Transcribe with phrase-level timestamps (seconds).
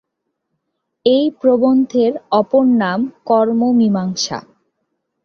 [1.05, 4.39] এই গ্রন্থের অপর নাম "কর্ম মীমাংসা"।